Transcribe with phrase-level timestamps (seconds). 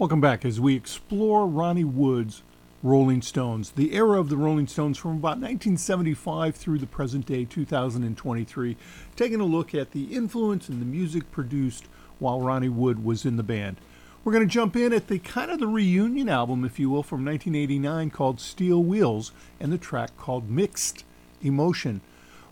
[0.00, 2.40] Welcome back as we explore Ronnie Wood's
[2.82, 7.44] Rolling Stones, the era of the Rolling Stones from about 1975 through the present day
[7.44, 8.78] 2023,
[9.14, 11.84] taking a look at the influence and the music produced
[12.18, 13.76] while Ronnie Wood was in the band.
[14.24, 17.02] We're going to jump in at the kind of the reunion album, if you will,
[17.02, 21.04] from 1989 called Steel Wheels and the track called Mixed
[21.42, 22.00] Emotion.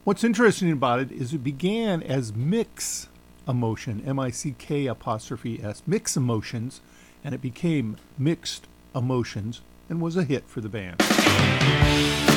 [0.05, 3.09] What's interesting about it is it began as Mick's
[3.49, 6.83] Emotion, M I C K apostrophe S, Mick's Emotions
[7.25, 12.28] and it became Mixed Emotions and was a hit for the band.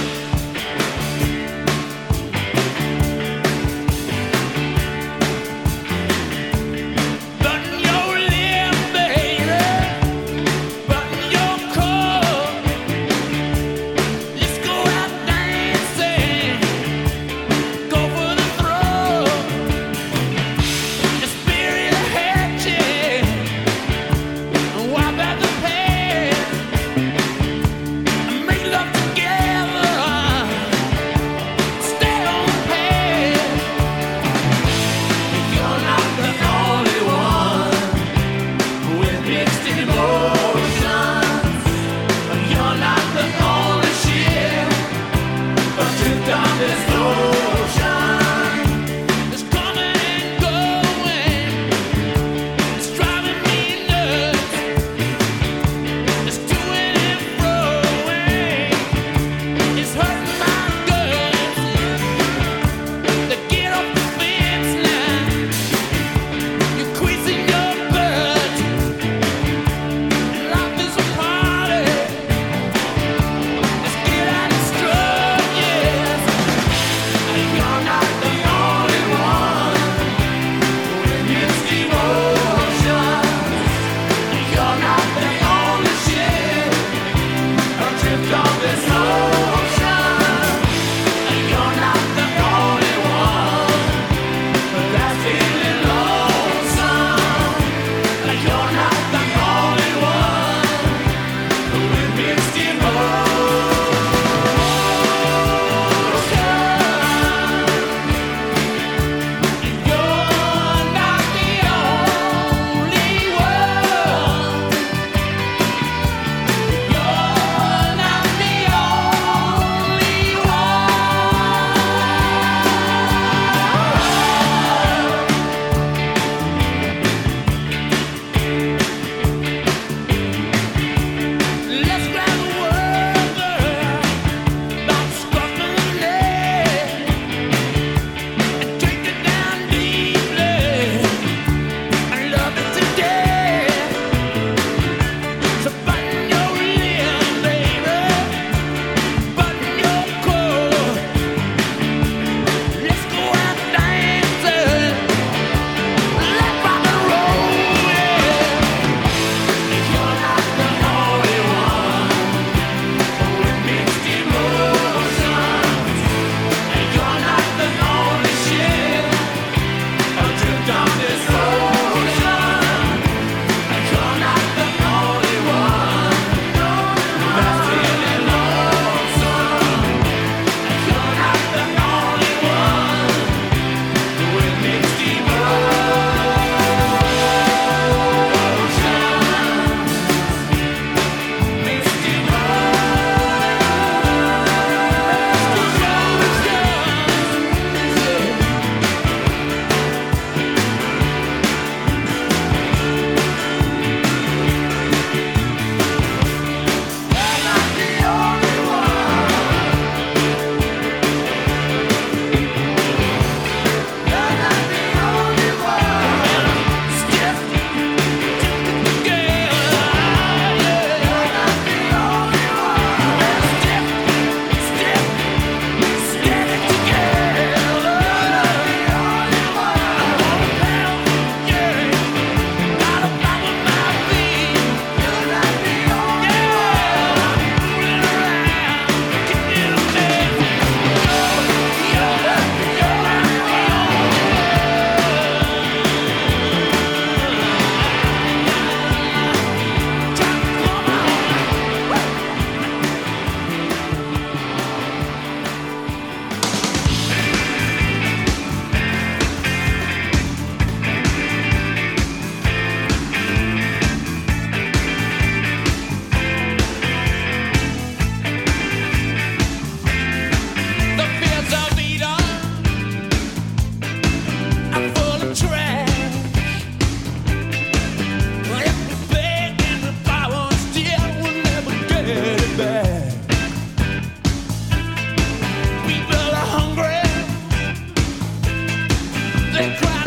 [289.61, 290.00] the ground.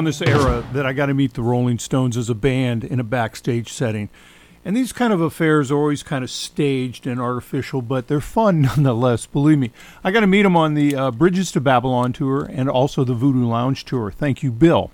[0.00, 2.98] Around this era that I got to meet the Rolling Stones as a band in
[2.98, 4.08] a backstage setting.
[4.64, 8.62] And these kind of affairs are always kind of staged and artificial, but they're fun
[8.76, 9.72] nonetheless, believe me.
[10.02, 13.12] I got to meet them on the uh, Bridges to Babylon tour and also the
[13.12, 14.10] Voodoo Lounge tour.
[14.10, 14.90] Thank you, Bill.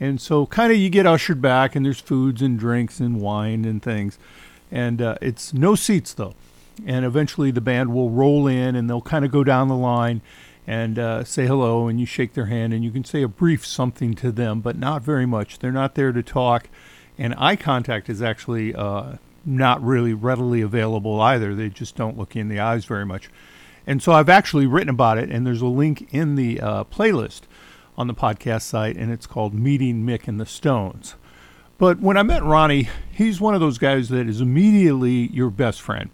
[0.00, 3.64] And so, kind of, you get ushered back, and there's foods and drinks and wine
[3.64, 4.18] and things.
[4.72, 6.34] And uh, it's no seats, though.
[6.84, 10.20] And eventually, the band will roll in and they'll kind of go down the line
[10.66, 13.64] and uh, say hello, and you shake their hand, and you can say a brief
[13.64, 15.58] something to them, but not very much.
[15.60, 16.68] They're not there to talk.
[17.16, 21.54] And eye contact is actually uh, not really readily available either.
[21.54, 23.30] They just don't look in the eyes very much.
[23.86, 27.42] And so I've actually written about it, and there's a link in the uh, playlist
[27.96, 31.14] on the podcast site, and it's called Meeting Mick and the Stones.
[31.78, 35.80] But when I met Ronnie, he's one of those guys that is immediately your best
[35.80, 36.10] friend.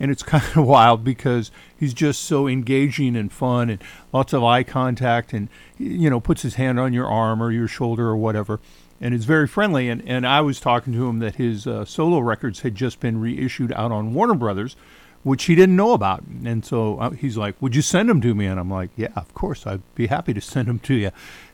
[0.00, 3.82] And it's kind of wild because he's just so engaging and fun and
[4.12, 5.48] lots of eye contact and,
[5.78, 8.60] you know, puts his hand on your arm or your shoulder or whatever.
[9.00, 9.88] And it's very friendly.
[9.88, 13.20] And, and I was talking to him that his uh, solo records had just been
[13.20, 14.76] reissued out on Warner Brothers,
[15.22, 16.22] which he didn't know about.
[16.44, 18.46] And so uh, he's like, Would you send them to me?
[18.46, 19.66] And I'm like, Yeah, of course.
[19.66, 21.10] I'd be happy to send them to you.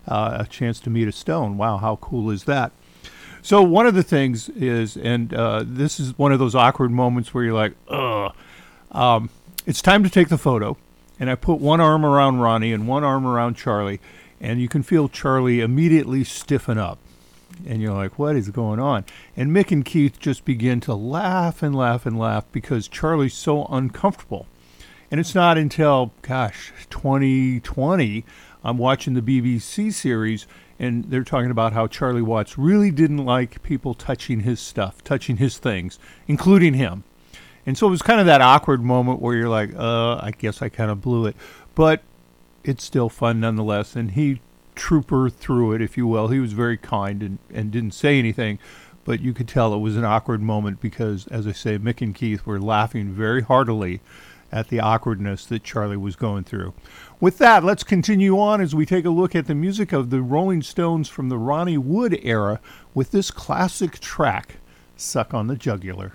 [0.06, 1.56] Uh, a chance to meet a stone.
[1.56, 2.72] Wow, how cool is that?
[3.42, 7.32] So one of the things is, and uh, this is one of those awkward moments
[7.32, 8.34] where you're like, ugh,
[8.92, 9.30] um,
[9.66, 10.76] it's time to take the photo.
[11.18, 14.00] and I put one arm around Ronnie and one arm around Charlie,
[14.40, 16.98] and you can feel Charlie immediately stiffen up.
[17.66, 19.04] And you're like, what is going on?
[19.36, 23.66] And Mick and Keith just begin to laugh and laugh and laugh because Charlie's so
[23.66, 24.46] uncomfortable.
[25.10, 28.24] And it's not until, gosh, 2020,
[28.64, 30.46] I'm watching the BBC series,
[30.80, 35.36] and they're talking about how Charlie Watts really didn't like people touching his stuff, touching
[35.36, 37.04] his things, including him.
[37.66, 40.62] And so it was kind of that awkward moment where you're like, uh, I guess
[40.62, 41.36] I kind of blew it.
[41.74, 42.02] But
[42.64, 43.94] it's still fun nonetheless.
[43.94, 44.40] And he
[44.74, 46.28] trooper through it, if you will.
[46.28, 48.58] He was very kind and, and didn't say anything.
[49.04, 52.14] But you could tell it was an awkward moment because, as I say, Mick and
[52.14, 54.00] Keith were laughing very heartily
[54.52, 56.74] at the awkwardness that Charlie was going through.
[57.20, 60.22] With that, let's continue on as we take a look at the music of the
[60.22, 62.60] Rolling Stones from the Ronnie Wood era
[62.94, 64.56] with this classic track,
[64.96, 66.12] Suck on the Jugular.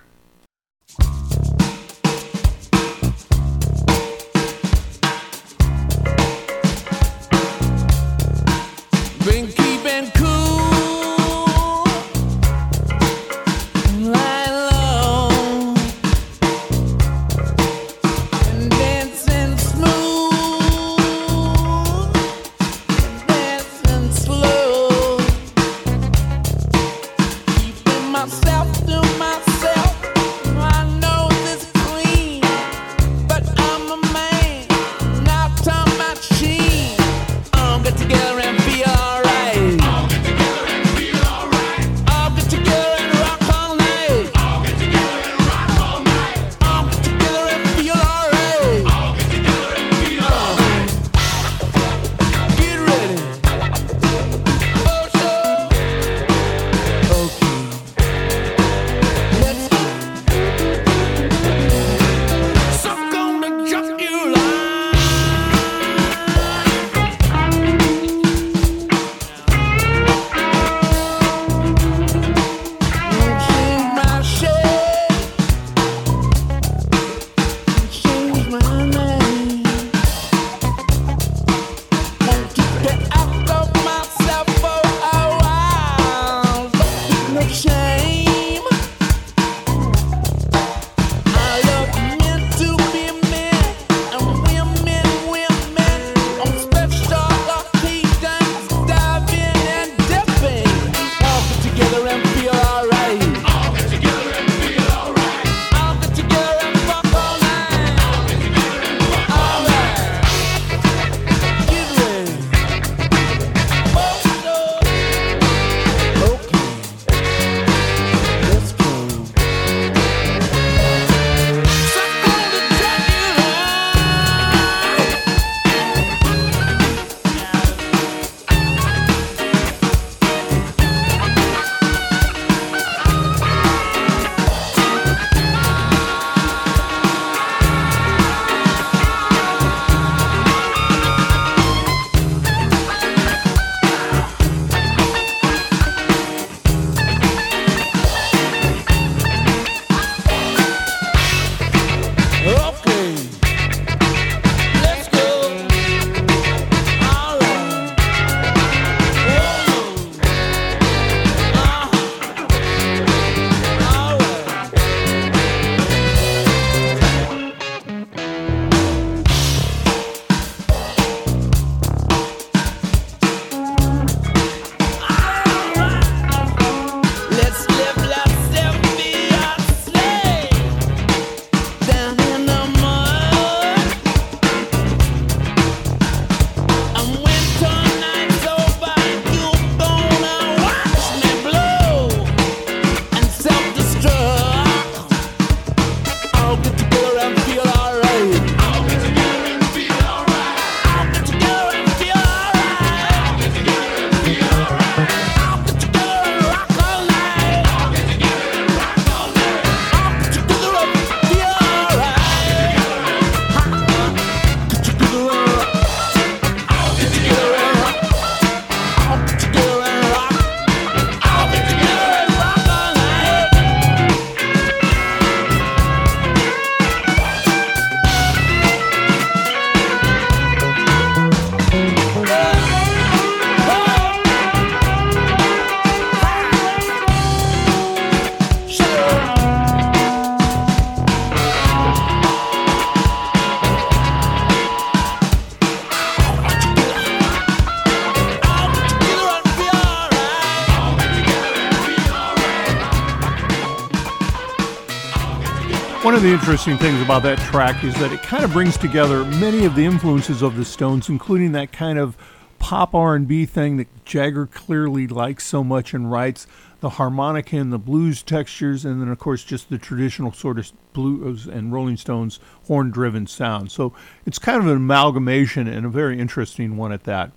[256.66, 259.84] Interesting things about that track is that it kind of brings together many of the
[259.84, 262.16] influences of the Stones, including that kind of
[262.58, 266.48] pop R&B thing that Jagger clearly likes so much and writes,
[266.80, 270.72] the harmonica and the blues textures, and then of course just the traditional sort of
[270.92, 273.70] blues and Rolling Stones horn-driven sound.
[273.70, 273.92] So
[274.26, 277.30] it's kind of an amalgamation and a very interesting one at that.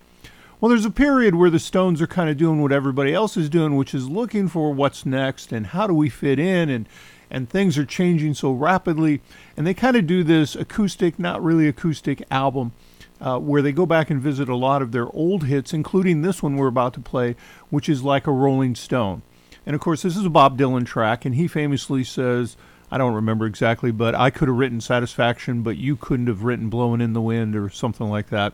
[0.60, 3.48] Well, there's a period where the Stones are kind of doing what everybody else is
[3.48, 6.90] doing, which is looking for what's next and how do we fit in and
[7.30, 9.22] and things are changing so rapidly.
[9.56, 12.74] And they kind of do this acoustic, not really acoustic album.
[13.22, 16.42] Uh, where they go back and visit a lot of their old hits, including this
[16.42, 17.36] one we're about to play,
[17.70, 19.24] which is like a Rolling Stone.
[19.66, 22.56] And of course, this is a Bob Dylan track, and he famously says,
[22.90, 26.70] I don't remember exactly, but I could have written Satisfaction, but you couldn't have written
[26.70, 28.54] Blowing in the Wind or something like that.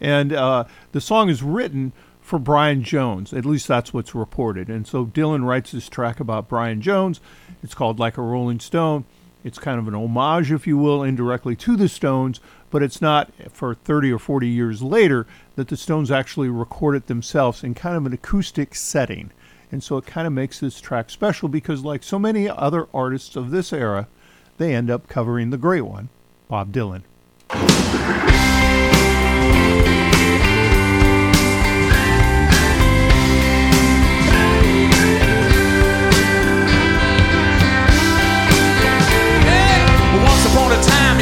[0.00, 1.92] And uh, the song is written
[2.32, 3.34] for Brian Jones.
[3.34, 4.70] At least that's what's reported.
[4.70, 7.20] And so Dylan writes this track about Brian Jones.
[7.62, 9.04] It's called Like a Rolling Stone.
[9.44, 12.40] It's kind of an homage, if you will, indirectly to the Stones,
[12.70, 17.06] but it's not for 30 or 40 years later that the Stones actually record it
[17.06, 19.30] themselves in kind of an acoustic setting.
[19.70, 23.36] And so it kind of makes this track special because, like so many other artists
[23.36, 24.08] of this era,
[24.56, 26.08] they end up covering the great one,
[26.48, 27.02] Bob Dylan.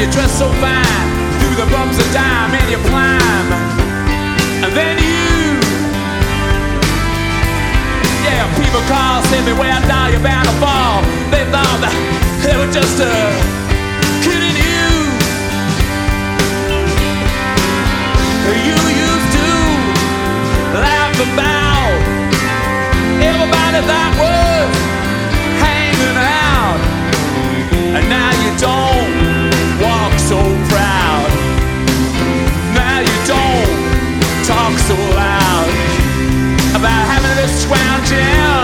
[0.01, 3.47] You dress so fine through the bumps of dime and you climb.
[4.65, 5.61] And then you
[8.25, 11.05] yeah people call say me where now you're bound to fall.
[11.29, 11.93] They thought that
[12.41, 13.13] they were just uh,
[14.25, 14.89] kidding you.
[18.65, 19.49] You used to
[20.81, 21.93] laugh about
[23.21, 24.71] everybody that was
[25.61, 26.81] hanging out.
[27.93, 29.10] And now you don't
[37.73, 38.60] having this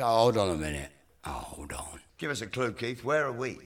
[0.00, 0.90] Oh, hold on a minute.
[1.24, 2.00] Oh, hold on.
[2.18, 3.04] Give us a clue, Keith.
[3.04, 3.58] Where are we?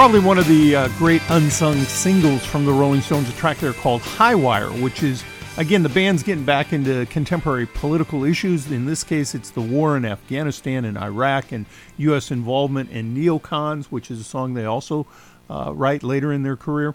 [0.00, 3.74] Probably one of the uh, great unsung singles from the Rolling Stones, a track there
[3.74, 5.22] called Highwire, which is,
[5.58, 8.72] again, the band's getting back into contemporary political issues.
[8.72, 11.66] In this case, it's the war in Afghanistan and Iraq and
[11.98, 12.30] U.S.
[12.30, 15.06] involvement in neocons, which is a song they also
[15.50, 16.94] uh, write later in their career.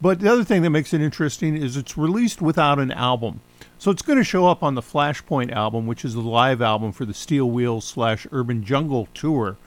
[0.00, 3.42] But the other thing that makes it interesting is it's released without an album.
[3.76, 6.92] So it's going to show up on the Flashpoint album, which is the live album
[6.92, 9.58] for the Steel Wheels slash Urban Jungle tour.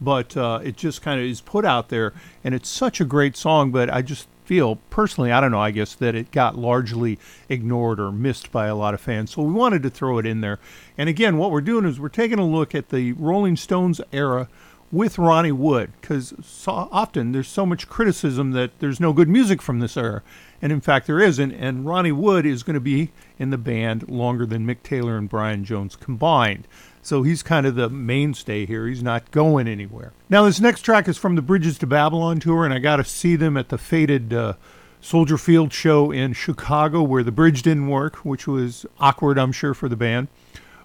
[0.00, 2.12] But uh, it just kind of is put out there,
[2.44, 3.70] and it's such a great song.
[3.70, 7.18] But I just feel personally, I don't know, I guess that it got largely
[7.50, 9.32] ignored or missed by a lot of fans.
[9.32, 10.58] So we wanted to throw it in there.
[10.96, 14.48] And again, what we're doing is we're taking a look at the Rolling Stones era
[14.90, 19.60] with Ronnie Wood because so often there's so much criticism that there's no good music
[19.60, 20.22] from this era.
[20.62, 21.52] And in fact, there isn't.
[21.52, 25.28] And Ronnie Wood is going to be in the band longer than Mick Taylor and
[25.28, 26.66] Brian Jones combined.
[27.08, 28.86] So he's kind of the mainstay here.
[28.86, 30.12] He's not going anywhere.
[30.28, 33.04] Now, this next track is from the Bridges to Babylon tour, and I got to
[33.04, 34.52] see them at the fated uh,
[35.00, 39.72] Soldier Field show in Chicago where the bridge didn't work, which was awkward, I'm sure,
[39.72, 40.28] for the band.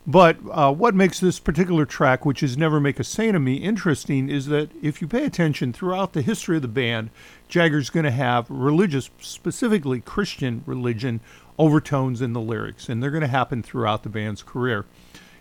[0.07, 3.55] But uh, what makes this particular track, which is Never Make a Saint of Me,
[3.55, 7.09] interesting is that if you pay attention throughout the history of the band,
[7.49, 11.19] Jagger's going to have religious, specifically Christian religion,
[11.59, 14.85] overtones in the lyrics, and they're going to happen throughout the band's career.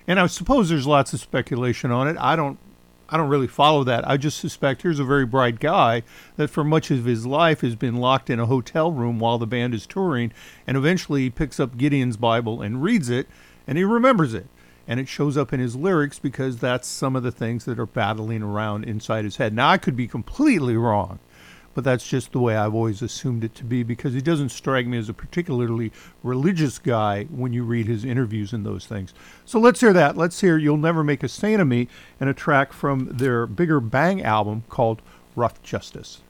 [0.06, 2.16] And I suppose there's lots of speculation on it.
[2.18, 2.58] I don't
[3.12, 4.08] I don't really follow that.
[4.08, 6.02] I just suspect here's a very bright guy
[6.36, 9.46] that for much of his life has been locked in a hotel room while the
[9.46, 10.32] band is touring,
[10.66, 13.28] and eventually he picks up Gideon's Bible and reads it,
[13.66, 14.46] and he remembers it.
[14.88, 17.86] And it shows up in his lyrics because that's some of the things that are
[17.86, 19.52] battling around inside his head.
[19.54, 21.18] Now, I could be completely wrong
[21.74, 24.86] but that's just the way I've always assumed it to be because he doesn't strike
[24.86, 25.92] me as a particularly
[26.22, 29.14] religious guy when you read his interviews and those things.
[29.44, 30.16] So let's hear that.
[30.16, 31.88] Let's hear You'll Never Make a Saint of Me
[32.20, 35.02] and a track from their Bigger Bang album called
[35.34, 36.20] Rough Justice.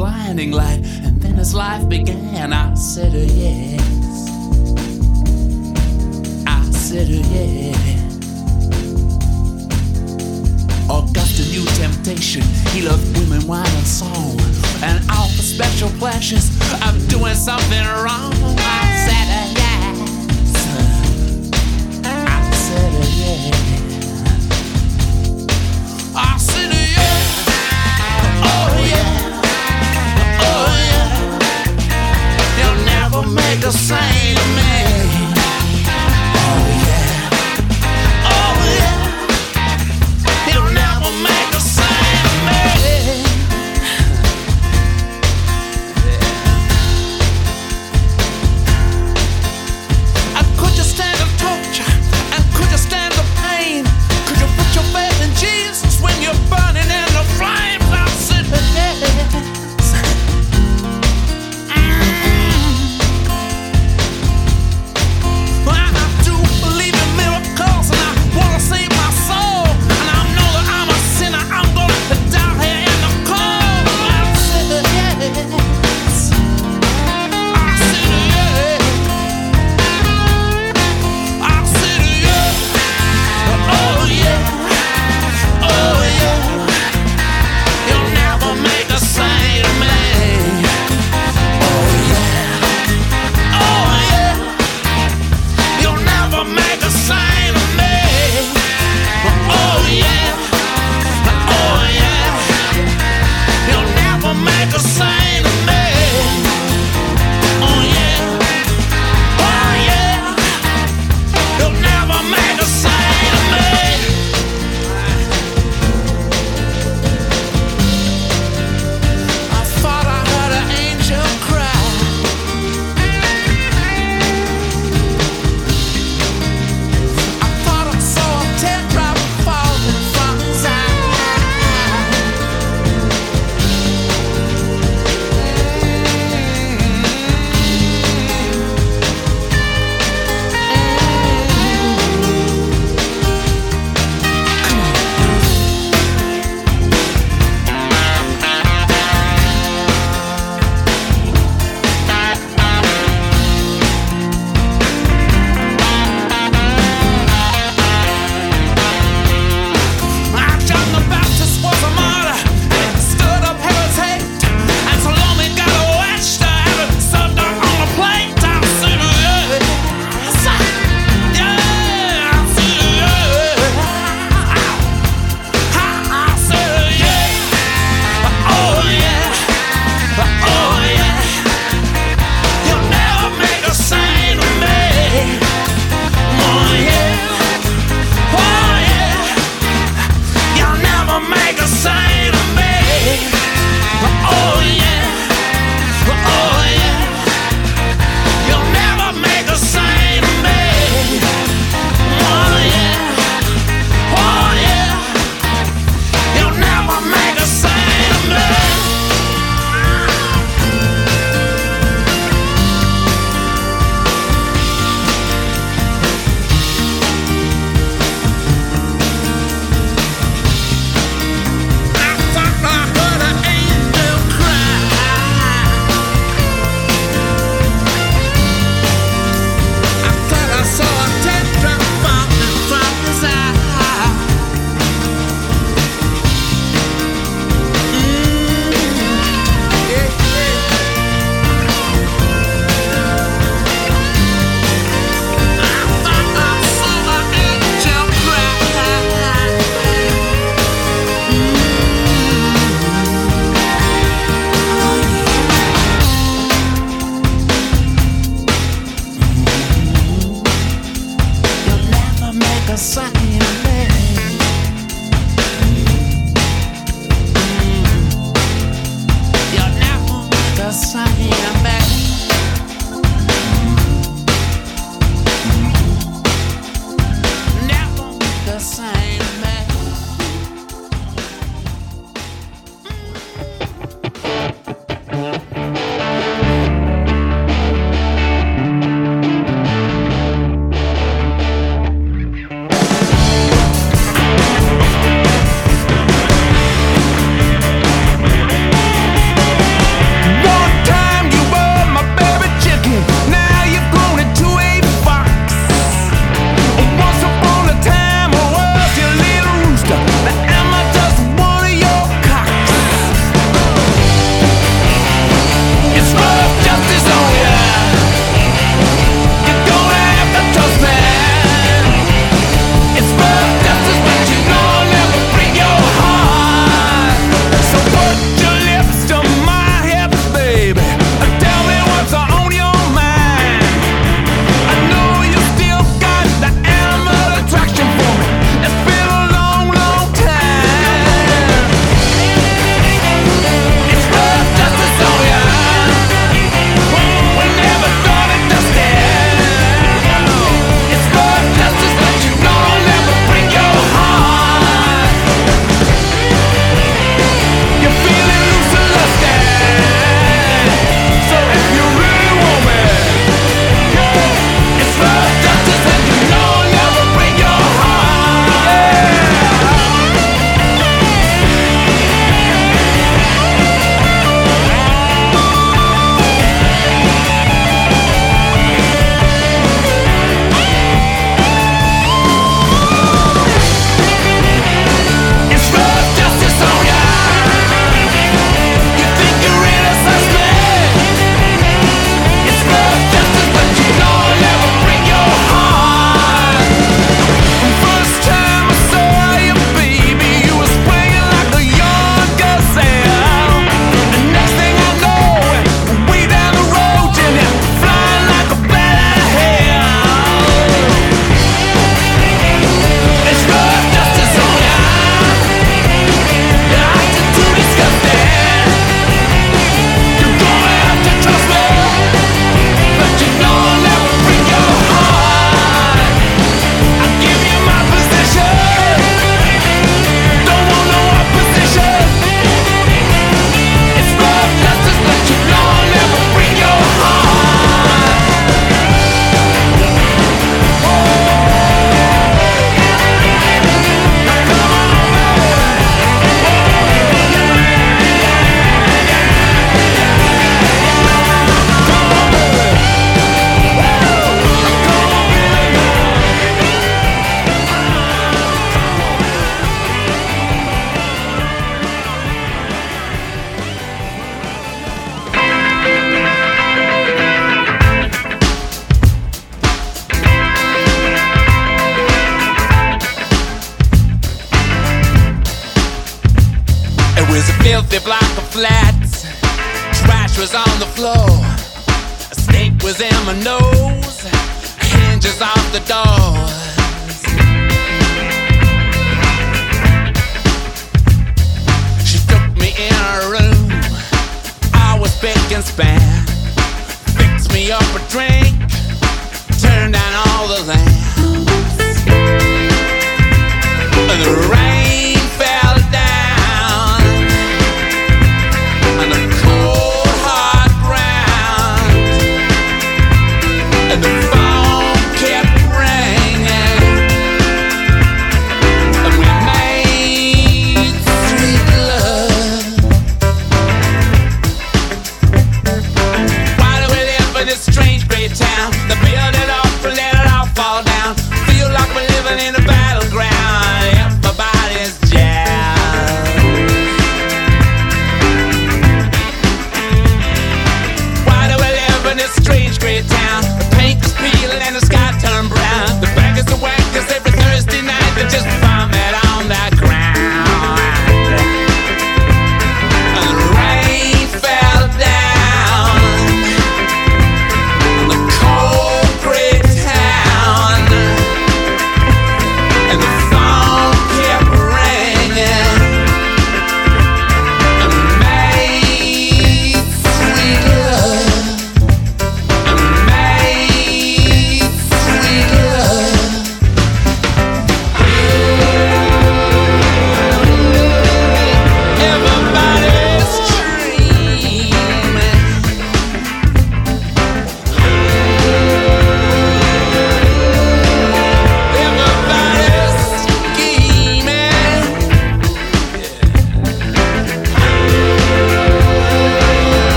[0.00, 2.54] Blinding light, and then his life began.
[2.54, 3.82] I said, uh, Yes.
[6.46, 7.76] I said, uh, Yes.
[10.88, 12.40] Augustine knew temptation.
[12.72, 14.40] He loved women, wine, and song.
[14.82, 16.48] And all the special pleasures
[16.80, 18.32] I'm doing something wrong.
[18.56, 19.98] I said, uh, Yes.
[22.06, 23.52] I said, uh, Yes.
[26.16, 26.38] I
[33.30, 34.99] make a saint of me.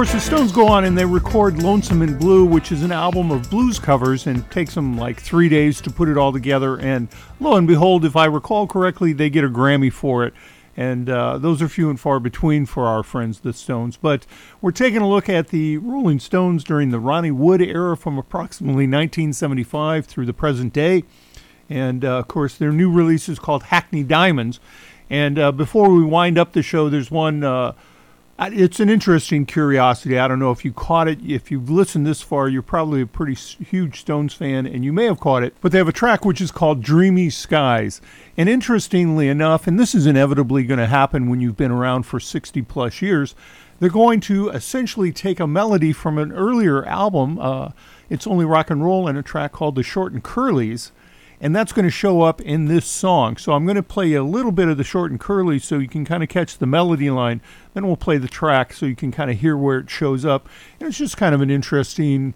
[0.00, 3.30] Course, the Stones go on and they record Lonesome in Blue, which is an album
[3.30, 6.80] of blues covers, and takes them like three days to put it all together.
[6.80, 10.32] And lo and behold, if I recall correctly, they get a Grammy for it.
[10.74, 13.98] And uh, those are few and far between for our friends, the Stones.
[13.98, 14.24] But
[14.62, 18.86] we're taking a look at the Rolling Stones during the Ronnie Wood era from approximately
[18.86, 21.04] 1975 through the present day.
[21.68, 24.60] And uh, of course, their new release is called Hackney Diamonds.
[25.10, 27.44] And uh, before we wind up the show, there's one.
[28.42, 30.18] It's an interesting curiosity.
[30.18, 31.18] I don't know if you caught it.
[31.22, 35.04] If you've listened this far, you're probably a pretty huge Stones fan, and you may
[35.04, 35.54] have caught it.
[35.60, 38.00] But they have a track which is called Dreamy Skies.
[38.38, 42.18] And interestingly enough, and this is inevitably going to happen when you've been around for
[42.18, 43.34] 60 plus years,
[43.78, 47.38] they're going to essentially take a melody from an earlier album.
[47.38, 47.72] Uh,
[48.08, 50.92] it's only rock and roll and a track called The Short and Curlies
[51.40, 53.36] and that's going to show up in this song.
[53.36, 55.88] So I'm going to play a little bit of the short and curly so you
[55.88, 57.40] can kind of catch the melody line.
[57.72, 60.48] Then we'll play the track so you can kind of hear where it shows up.
[60.78, 62.34] And it's just kind of an interesting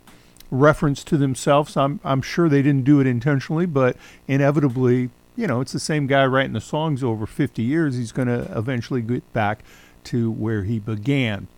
[0.51, 1.77] reference to themselves.
[1.77, 3.97] I'm I'm sure they didn't do it intentionally, but
[4.27, 7.97] inevitably, you know, it's the same guy writing the songs over 50 years.
[7.97, 9.65] He's going to eventually get back
[10.05, 11.49] to where he began.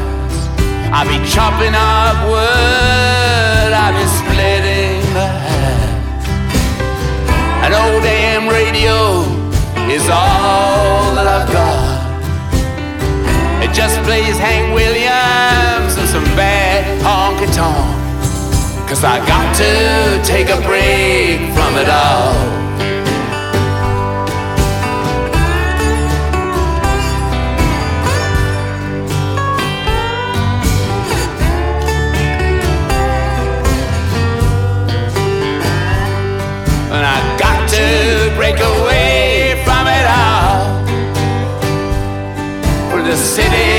[0.92, 3.72] I'll be chopping up wood.
[3.72, 6.26] I've be splitting the hash.
[7.64, 9.22] An old damn radio
[9.90, 12.00] is all that I've got.
[13.62, 18.00] It just plays Hank Williams and some bad honky tonk.
[18.88, 22.69] Cause I got to take a break from it all.
[43.30, 43.70] City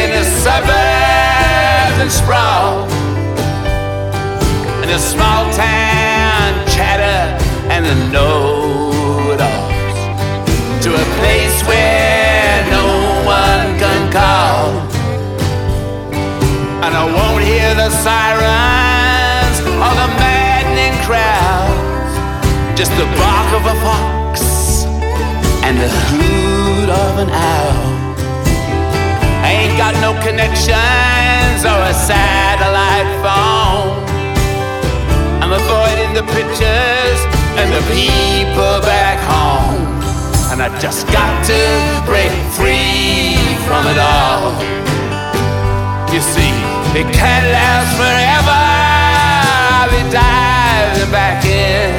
[0.00, 2.88] and the suburbs and sprawl.
[4.80, 7.20] And the small town chatter
[7.68, 9.98] and the know-it-alls.
[10.84, 12.86] To a place where no
[13.28, 14.72] one can call.
[16.84, 22.14] And I won't hear the sirens or the maddening crowds.
[22.78, 24.40] Just the bark of a fox
[25.62, 28.03] and the hoot of an owl.
[29.76, 34.06] Got no connections or a satellite phone.
[35.42, 37.18] I'm avoiding the pictures
[37.58, 39.82] and the people back home.
[40.52, 41.60] And I just got to
[42.06, 43.34] break free
[43.66, 44.54] from it all.
[46.14, 46.54] You see,
[46.94, 48.62] it can't last forever.
[49.74, 51.92] I'll be diving back in.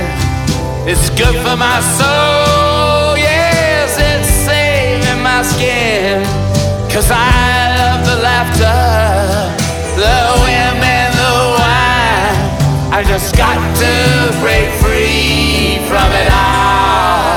[0.88, 6.24] It's good for my soul, yes, it's saving my skin.
[6.90, 7.45] Cause I
[13.08, 17.35] just got to break free from it all.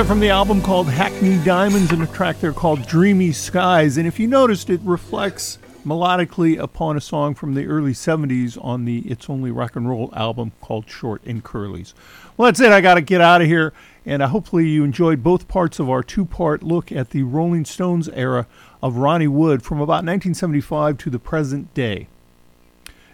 [0.00, 3.98] There from the album called Hackney Diamonds and a track there called Dreamy Skies.
[3.98, 8.86] And if you noticed, it reflects melodically upon a song from the early 70s on
[8.86, 11.92] the It's Only Rock and Roll album called Short and Curlies.
[12.38, 12.72] Well, that's it.
[12.72, 13.74] I got to get out of here.
[14.06, 17.66] And uh, hopefully you enjoyed both parts of our two part look at the Rolling
[17.66, 18.46] Stones era
[18.82, 22.08] of Ronnie Wood from about 1975 to the present day.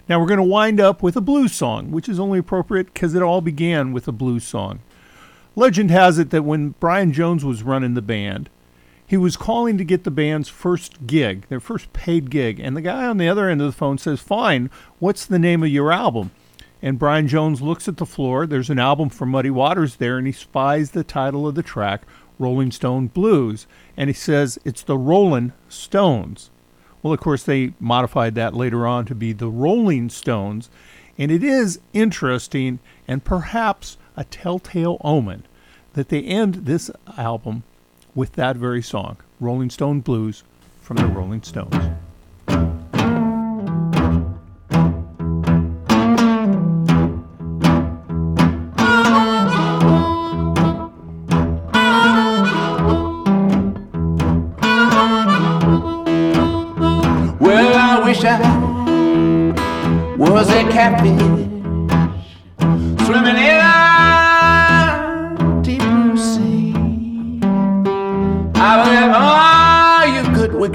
[0.09, 3.13] Now we're going to wind up with a blues song, which is only appropriate because
[3.17, 4.79] it all began with a blues song.
[5.59, 8.51] Legend has it that when Brian Jones was running the band,
[9.07, 12.83] he was calling to get the band's first gig, their first paid gig, and the
[12.83, 15.91] guy on the other end of the phone says, Fine, what's the name of your
[15.91, 16.31] album?
[16.83, 18.47] And Brian Jones looks at the floor.
[18.47, 22.03] There's an album from Muddy Waters there, and he spies the title of the track,
[22.39, 26.51] Rolling Stone Blues, and he says, It's the Rolling Stones.
[27.03, 30.69] Well, of course, they modified that later on to be the Rolling Stones,
[31.17, 32.79] and it is interesting
[33.09, 35.45] and perhaps a telltale omen
[35.93, 37.63] that they end this album
[38.15, 40.43] with that very song, Rolling Stone Blues
[40.81, 41.75] from the Rolling Stones.
[57.39, 58.41] Well, I wish I
[60.19, 61.21] was a catfish
[63.07, 63.56] swimming in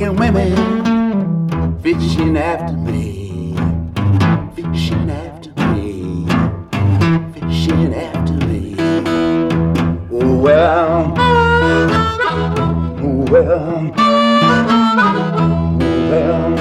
[0.02, 3.56] looking women fishing after me,
[4.56, 6.26] fishing after me,
[7.34, 8.76] fishing after me.
[10.12, 11.88] Oh, well, oh,
[13.30, 14.18] well, oh,
[16.10, 16.52] well.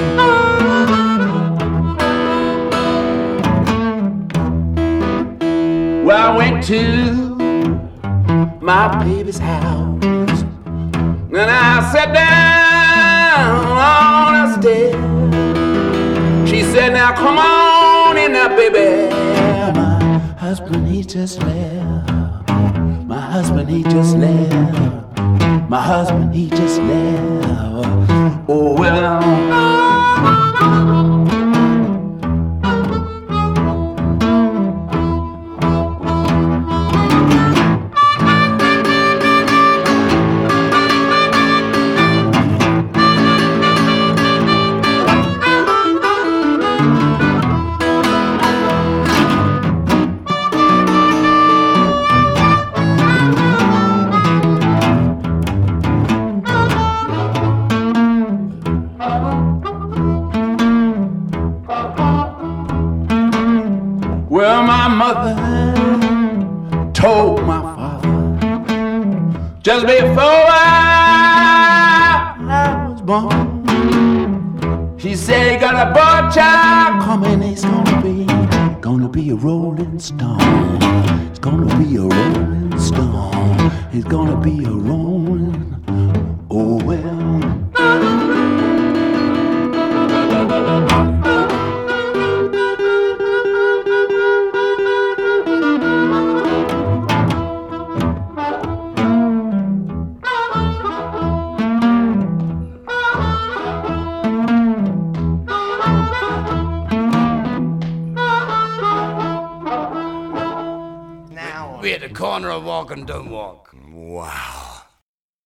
[6.04, 6.82] Well, I went to
[8.60, 10.02] my baby's house.
[11.32, 12.59] And I sat down.
[16.46, 19.08] She said, Now come on in now, baby.
[19.74, 22.48] My husband, he just left.
[23.06, 25.18] My husband, he just left.
[25.70, 27.46] My husband, he just left.
[28.48, 28.74] Oh.
[28.78, 29.79] Well,
[69.70, 72.34] just before I,
[72.90, 74.98] was born.
[74.98, 77.40] She said, "You got a boy child coming.
[77.40, 78.26] He's gonna be,
[78.80, 80.80] gonna be a rolling stone.
[81.28, 83.70] He's gonna be a rolling stone.
[83.92, 85.09] He's gonna be a rolling.